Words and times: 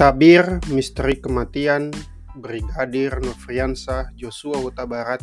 Tabir 0.00 0.64
Misteri 0.72 1.20
Kematian 1.20 1.92
Brigadir 2.32 3.20
Nofriansah 3.20 4.08
Joshua 4.16 4.56
Huta 4.56 4.88
Barat 4.88 5.20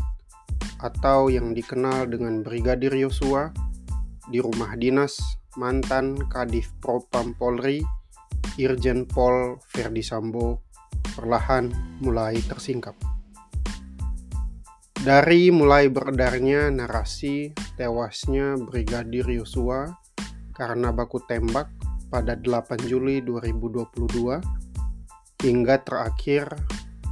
atau 0.78 1.34
yang 1.34 1.58
dikenal 1.58 2.06
dengan 2.06 2.46
Brigadir 2.46 2.94
Yosua 2.94 3.50
di 4.30 4.38
rumah 4.38 4.78
dinas 4.78 5.18
mantan 5.58 6.14
Kadif 6.30 6.78
Propam 6.78 7.34
Polri 7.34 7.82
Irjen 8.62 9.10
Pol 9.10 9.58
Verdi 9.74 10.06
Sambo 10.06 10.62
perlahan 11.18 11.74
mulai 11.98 12.38
tersingkap. 12.46 12.94
Dari 14.94 15.50
mulai 15.50 15.90
beredarnya 15.90 16.70
narasi 16.70 17.50
tewasnya 17.82 18.54
Brigadir 18.62 19.26
Yosua 19.26 19.90
karena 20.54 20.94
baku 20.94 21.18
tembak 21.26 21.66
pada 22.14 22.38
8 22.38 22.86
Juli 22.86 23.26
2022 23.26 24.57
hingga 25.38 25.86
terakhir 25.86 26.50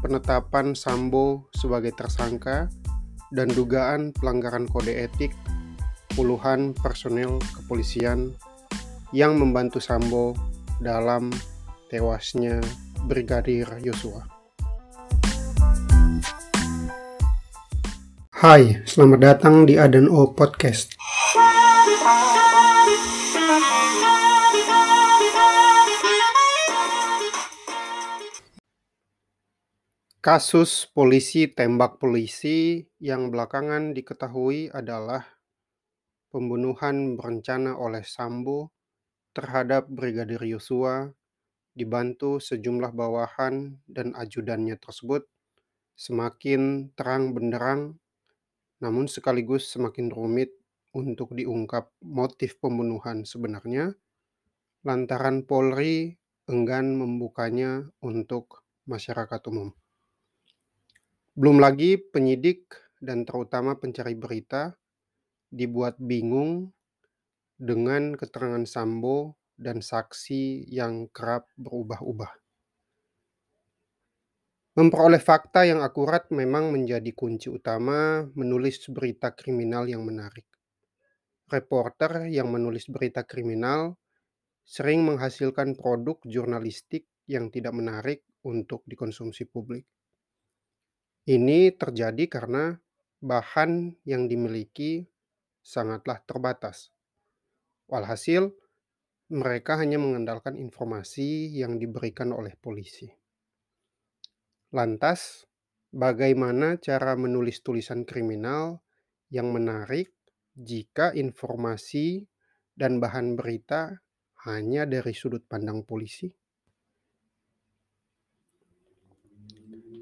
penetapan 0.02 0.73
Sambo 0.73 1.45
sebagai 1.53 1.93
tersangka 1.93 2.73
dan 3.29 3.49
dugaan 3.53 4.17
pelanggaran 4.17 4.65
kode 4.65 4.98
etik 4.98 5.29
puluhan 6.17 6.73
personel 6.73 7.38
kepolisian 7.53 8.34
yang 9.13 9.38
membantu 9.38 9.77
Sambo 9.77 10.34
dalam 10.81 11.29
tewasnya 11.93 12.65
Brigadir 13.05 13.70
Yosua. 13.85 14.26
Hai, 18.35 18.81
selamat 18.89 19.20
datang 19.21 19.70
di 19.70 19.77
Aden 19.77 20.09
O 20.09 20.34
Podcast. 20.34 20.95
Kasus 30.26 30.90
polisi 30.90 31.45
tembak 31.45 32.01
polisi 32.01 32.81
yang 32.98 33.29
belakangan 33.29 33.93
diketahui 33.93 34.73
adalah 34.73 35.21
pembunuhan 36.34 37.13
berencana 37.13 37.77
oleh 37.77 38.01
Sambo 38.01 38.73
terhadap 39.37 39.85
Brigadir 39.85 40.41
Yosua 40.41 41.13
dibantu 41.77 42.41
sejumlah 42.41 42.90
bawahan 42.98 43.77
dan 43.85 44.18
ajudannya 44.18 44.81
tersebut 44.81 45.29
semakin 45.93 46.90
terang 46.98 47.37
benderang 47.37 48.01
namun 48.81 49.05
sekaligus 49.05 49.70
semakin 49.70 50.09
rumit 50.09 50.57
untuk 50.98 51.37
diungkap 51.37 51.93
motif 52.01 52.57
pembunuhan 52.57 53.29
sebenarnya 53.29 53.93
lantaran 54.81 55.46
Polri 55.46 56.18
enggan 56.49 56.98
membukanya 56.98 57.85
untuk 58.01 58.65
masyarakat 58.90 59.53
umum. 59.53 59.84
Belum 61.35 61.59
lagi 61.59 61.99
penyidik 61.99 62.71
dan 63.03 63.27
terutama 63.27 63.75
pencari 63.75 64.16
berita 64.16 64.72
dibuat 65.51 66.00
bingung 66.00 66.72
dengan 67.59 68.16
keterangan 68.16 68.63
Sambo 68.63 69.35
dan 69.59 69.83
saksi 69.83 70.63
yang 70.72 71.11
kerap 71.11 71.51
berubah-ubah. 71.59 72.31
Memperoleh 74.79 75.19
fakta 75.19 75.67
yang 75.67 75.83
akurat 75.83 76.31
memang 76.31 76.72
menjadi 76.72 77.11
kunci 77.11 77.51
utama 77.51 78.23
menulis 78.31 78.88
berita 78.88 79.35
kriminal 79.35 79.91
yang 79.91 80.07
menarik. 80.07 80.47
Reporter 81.51 82.31
yang 82.31 82.47
menulis 82.47 82.88
berita 82.88 83.28
kriminal 83.28 84.00
sering 84.63 85.03
menghasilkan 85.03 85.75
produk 85.75 86.16
jurnalistik 86.23 87.11
yang 87.28 87.51
tidak 87.51 87.75
menarik 87.75 88.24
untuk 88.47 88.88
dikonsumsi 88.88 89.51
publik. 89.51 89.84
Ini 91.25 91.74
terjadi 91.74 92.30
karena 92.30 92.78
bahan 93.18 93.97
yang 94.06 94.30
dimiliki 94.30 95.09
sangatlah 95.66 96.22
terbatas. 96.22 96.94
Walhasil, 97.90 98.53
mereka 99.34 99.81
hanya 99.81 99.97
mengandalkan 99.97 100.53
informasi 100.53 101.50
yang 101.50 101.81
diberikan 101.81 102.30
oleh 102.30 102.53
polisi. 102.62 103.09
Lantas, 104.69 105.50
bagaimana 105.90 106.78
cara 106.78 107.18
menulis 107.18 107.66
tulisan 107.66 108.06
kriminal 108.06 108.86
yang 109.34 109.50
menarik 109.50 110.13
jika 110.53 111.09
informasi 111.18 112.30
dan 112.78 113.02
bahan 113.02 113.34
berita 113.34 113.97
hanya 114.46 114.86
dari 114.86 115.18
sudut 115.18 115.42
pandang 115.50 115.81
polisi? 115.90 116.44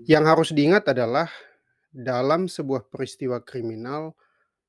Yang 0.03 0.23
harus 0.27 0.49
diingat 0.51 0.91
adalah 0.91 1.31
dalam 1.87 2.51
sebuah 2.51 2.91
peristiwa 2.91 3.39
kriminal 3.39 4.11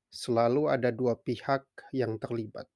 selalu 0.07 0.71
ada 0.71 0.95
dua 0.95 1.19
pihak 1.19 1.91
yang 1.91 2.15
terlibat, 2.15 2.71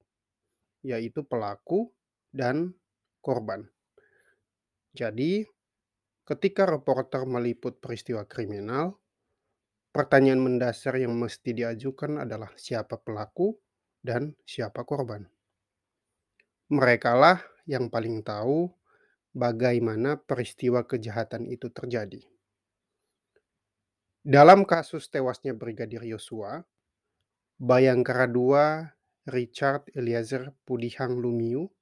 yaitu 0.84 1.24
pelaku 1.24 1.88
dan 2.28 2.76
korban. 3.24 3.64
Jadi, 4.92 5.48
ketika 6.28 6.68
reporter 6.68 7.24
meliput 7.24 7.80
peristiwa 7.80 8.28
kriminal, 8.28 9.00
pertanyaan 9.88 10.44
mendasar 10.44 11.00
yang 11.00 11.16
mesti 11.16 11.56
diajukan 11.56 12.20
adalah 12.20 12.52
siapa 12.60 13.00
pelaku 13.00 13.56
dan 14.04 14.36
siapa 14.44 14.84
korban. 14.84 15.24
Merekalah 16.68 17.40
yang 17.64 17.88
paling 17.88 18.20
tahu 18.20 18.68
bagaimana 19.32 20.20
peristiwa 20.20 20.84
kejahatan 20.84 21.48
itu 21.48 21.72
terjadi. 21.72 22.29
Dalam 24.20 24.68
kasus 24.68 25.08
tewasnya 25.08 25.56
Brigadir 25.56 26.04
Yosua, 26.04 26.60
Bayangkara 27.56 28.28
II 28.28 28.52
Richard 29.24 29.88
Eliezer 29.96 30.52
Pudihang 30.68 31.16
Lumiu, 31.16 31.72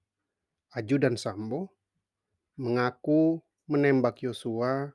ajudan 0.70 1.18
Sambo, 1.18 1.74
mengaku 2.54 3.42
menembak 3.66 4.22
Yosua 4.22 4.94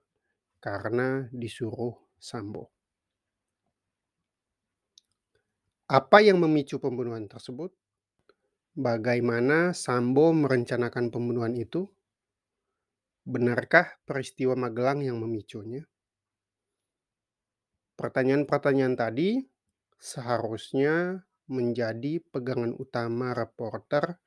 karena 0.63 1.27
disuruh 1.35 1.99
Sambo. 2.15 2.71
Apa 5.91 6.23
yang 6.23 6.39
memicu 6.39 6.79
pembunuhan 6.79 7.27
tersebut? 7.27 7.75
Bagaimana 8.71 9.75
Sambo 9.75 10.31
merencanakan 10.31 11.11
pembunuhan 11.11 11.59
itu? 11.59 11.91
Benarkah 13.27 13.99
peristiwa 14.07 14.55
Magelang 14.55 15.03
yang 15.03 15.19
memicunya? 15.19 15.83
Pertanyaan-pertanyaan 17.93 18.97
tadi 18.97 19.43
seharusnya 20.01 21.23
menjadi 21.47 22.19
pegangan 22.33 22.73
utama 22.75 23.37
reporter 23.37 24.17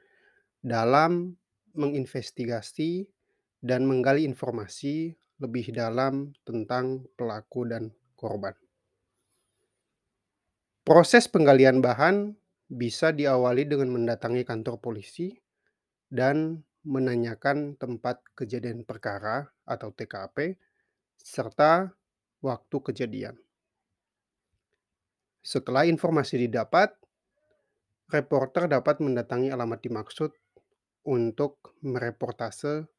dalam 0.62 1.34
menginvestigasi 1.76 3.04
dan 3.60 3.84
menggali 3.84 4.24
informasi 4.24 5.16
lebih 5.42 5.74
dalam 5.74 6.32
tentang 6.46 7.04
pelaku 7.18 7.68
dan 7.68 7.92
korban. 8.16 8.56
Proses 10.86 11.26
penggalian 11.26 11.82
bahan 11.82 12.32
bisa 12.70 13.10
diawali 13.10 13.66
dengan 13.66 13.90
mendatangi 13.90 14.46
kantor 14.46 14.78
polisi 14.78 15.34
dan 16.06 16.62
menanyakan 16.86 17.74
tempat 17.74 18.22
kejadian 18.38 18.86
perkara 18.86 19.50
atau 19.66 19.90
TKP 19.90 20.54
serta 21.18 21.90
waktu 22.38 22.76
kejadian. 22.78 23.45
Setelah 25.46 25.86
informasi 25.86 26.42
didapat, 26.42 26.90
reporter 28.10 28.66
dapat 28.66 28.98
mendatangi 28.98 29.54
alamat 29.54 29.78
dimaksud 29.78 30.34
untuk 31.06 31.78
mereportase 31.86 32.90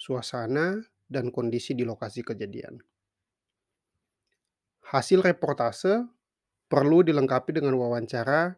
suasana 0.00 0.80
dan 1.04 1.28
kondisi 1.28 1.76
di 1.76 1.84
lokasi 1.84 2.24
kejadian. 2.24 2.80
Hasil 4.88 5.20
reportase 5.20 6.08
perlu 6.64 7.04
dilengkapi 7.04 7.60
dengan 7.60 7.76
wawancara 7.76 8.56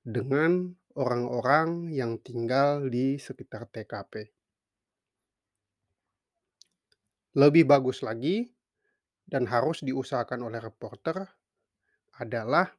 dengan 0.00 0.72
orang-orang 0.96 1.92
yang 1.92 2.24
tinggal 2.24 2.88
di 2.88 3.20
sekitar 3.20 3.68
TKP. 3.68 4.32
Lebih 7.36 7.68
bagus 7.68 8.00
lagi, 8.00 8.48
dan 9.28 9.48
harus 9.48 9.80
diusahakan 9.80 10.44
oleh 10.44 10.60
reporter, 10.60 11.41
adalah 12.16 12.72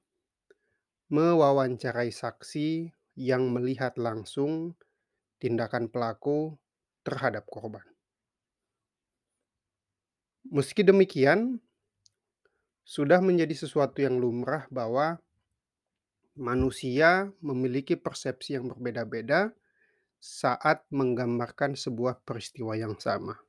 mewawancarai 1.13 2.09
saksi 2.09 2.89
yang 3.17 3.53
melihat 3.53 3.97
langsung 4.01 4.73
tindakan 5.37 5.89
pelaku 5.89 6.57
terhadap 7.05 7.45
korban. 7.49 7.85
Meski 10.49 10.83
demikian, 10.83 11.61
sudah 12.83 13.23
menjadi 13.23 13.55
sesuatu 13.55 14.03
yang 14.03 14.19
lumrah 14.19 14.67
bahwa 14.67 15.21
manusia 16.35 17.31
memiliki 17.39 17.95
persepsi 17.95 18.59
yang 18.59 18.67
berbeda-beda 18.67 19.55
saat 20.19 20.83
menggambarkan 20.91 21.75
sebuah 21.75 22.23
peristiwa 22.27 22.75
yang 22.75 22.95
sama. 22.99 23.39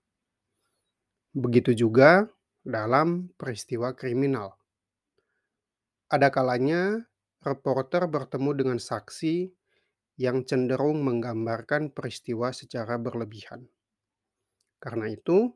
Begitu 1.34 1.74
juga 1.74 2.30
dalam 2.62 3.30
peristiwa 3.34 3.90
kriminal. 3.94 4.54
Ada 6.14 6.30
kalanya 6.30 7.02
reporter 7.42 8.06
bertemu 8.06 8.54
dengan 8.54 8.78
saksi 8.78 9.50
yang 10.14 10.46
cenderung 10.46 11.02
menggambarkan 11.02 11.90
peristiwa 11.90 12.54
secara 12.54 13.02
berlebihan. 13.02 13.66
Karena 14.78 15.10
itu, 15.10 15.50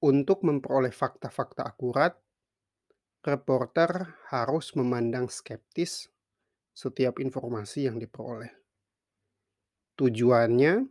untuk 0.00 0.48
memperoleh 0.48 0.96
fakta-fakta 0.96 1.60
akurat, 1.60 2.16
reporter 3.20 4.16
harus 4.32 4.72
memandang 4.80 5.28
skeptis 5.28 6.08
setiap 6.72 7.20
informasi 7.20 7.84
yang 7.84 8.00
diperoleh. 8.00 8.48
Tujuannya, 10.00 10.88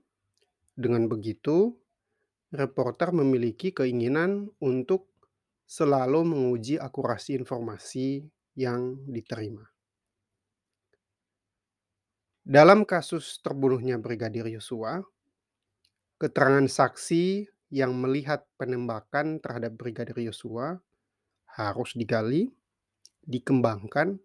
dengan 0.78 1.10
begitu, 1.10 1.74
reporter 2.54 3.18
memiliki 3.18 3.74
keinginan 3.74 4.54
untuk 4.62 5.10
selalu 5.66 6.22
menguji 6.22 6.78
akurasi 6.78 7.34
informasi 7.34 8.30
yang 8.54 9.02
diterima. 9.10 9.66
Dalam 12.44 12.84
kasus 12.84 13.40
terbunuhnya 13.40 13.96
Brigadir 13.96 14.44
Yosua, 14.52 15.00
keterangan 16.20 16.68
saksi 16.68 17.48
yang 17.72 17.96
melihat 17.96 18.44
penembakan 18.60 19.40
terhadap 19.40 19.80
Brigadir 19.80 20.20
Yosua 20.20 20.76
harus 21.48 21.96
digali, 21.96 22.52
dikembangkan, 23.24 24.20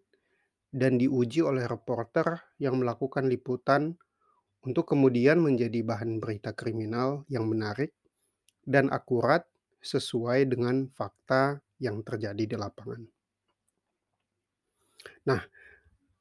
dan 0.74 1.00
diuji 1.00 1.40
oleh 1.40 1.64
reporter 1.64 2.42
yang 2.60 2.76
melakukan 2.76 3.24
liputan 3.30 3.96
untuk 4.66 4.90
kemudian 4.90 5.40
menjadi 5.40 5.80
bahan 5.80 6.20
berita 6.20 6.52
kriminal 6.52 7.24
yang 7.32 7.48
menarik 7.48 7.94
dan 8.68 8.92
akurat 8.92 9.48
sesuai 9.80 10.50
dengan 10.50 10.90
fakta 10.92 11.62
yang 11.80 12.04
terjadi 12.04 12.44
di 12.44 12.56
lapangan. 12.58 13.17
Nah, 15.26 15.42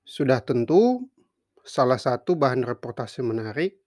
sudah 0.08 0.40
tentu 0.44 1.08
salah 1.68 2.00
satu 2.00 2.40
bahan 2.40 2.64
reportase 2.64 3.20
menarik 3.20 3.84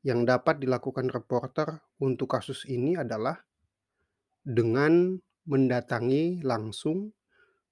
yang 0.00 0.24
dapat 0.24 0.56
dilakukan 0.64 1.12
reporter 1.12 1.84
untuk 2.00 2.32
kasus 2.32 2.64
ini 2.64 2.96
adalah 2.96 3.36
dengan 4.40 5.20
mendatangi 5.44 6.40
langsung 6.40 7.12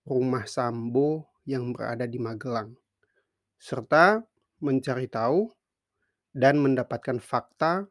rumah 0.05 0.45
Sambo 0.45 1.33
yang 1.49 1.73
berada 1.73 2.05
di 2.05 2.21
Magelang, 2.21 2.77
serta 3.57 4.21
mencari 4.61 5.09
tahu 5.09 5.49
dan 6.37 6.61
mendapatkan 6.61 7.17
fakta 7.17 7.89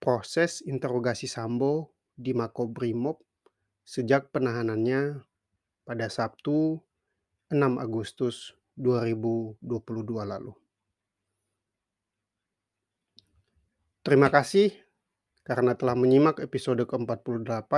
proses 0.00 0.64
interogasi 0.64 1.28
Sambo 1.28 1.92
di 2.16 2.32
Makobrimob 2.32 3.20
sejak 3.84 4.32
penahanannya 4.32 5.20
pada 5.84 6.06
Sabtu 6.08 6.80
6 7.50 7.82
Agustus 7.82 8.54
2022 8.78 9.58
lalu. 10.22 10.54
Terima 14.06 14.30
kasih 14.30 14.70
karena 15.42 15.74
telah 15.74 15.98
menyimak 15.98 16.38
episode 16.38 16.86
ke-48 16.86 17.74